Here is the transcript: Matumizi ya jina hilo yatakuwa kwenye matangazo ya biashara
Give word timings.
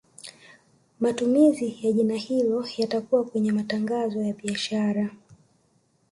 Matumizi 0.99 1.77
ya 1.81 1.91
jina 1.91 2.15
hilo 2.15 2.65
yatakuwa 2.77 3.23
kwenye 3.23 3.51
matangazo 3.51 4.21
ya 4.21 4.33
biashara 4.33 5.09